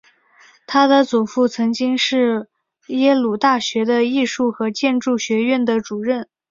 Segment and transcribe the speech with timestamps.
[0.65, 2.47] 她的祖父曾经是
[2.87, 6.27] 耶鲁大学的艺术和建筑学院的主任。